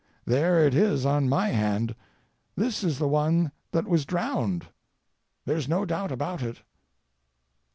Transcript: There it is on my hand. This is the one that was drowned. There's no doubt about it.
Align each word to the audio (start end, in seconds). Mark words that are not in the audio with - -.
There 0.25 0.65
it 0.65 0.73
is 0.73 1.05
on 1.05 1.29
my 1.29 1.49
hand. 1.49 1.93
This 2.55 2.83
is 2.83 2.97
the 2.97 3.07
one 3.07 3.51
that 3.71 3.87
was 3.87 4.03
drowned. 4.03 4.65
There's 5.45 5.69
no 5.69 5.85
doubt 5.85 6.11
about 6.11 6.41
it. 6.41 6.63